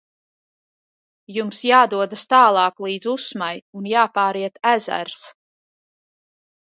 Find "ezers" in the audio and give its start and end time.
4.75-5.21